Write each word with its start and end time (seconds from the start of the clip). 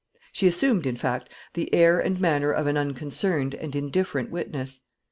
She 0.31 0.47
assumed, 0.47 0.87
in 0.87 0.95
fact, 0.95 1.29
the 1.53 1.71
air 1.71 1.99
and 1.99 2.19
manner 2.19 2.49
of 2.49 2.65
an 2.65 2.75
unconcerned 2.75 3.53
and 3.53 3.75
indifferent 3.75 4.31
witness. 4.31 4.81